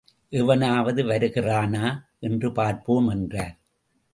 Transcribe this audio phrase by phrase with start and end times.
[0.29, 1.85] எவனாவது வருகிறானா
[2.19, 3.55] என்று பார்ப்போம் என்றார்.